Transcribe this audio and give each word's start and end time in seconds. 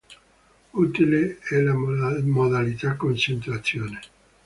Utile 0.73 1.37
è 1.47 1.59
la 1.59 1.75
modalità 2.23 2.95
Concentrazione. 2.95 3.99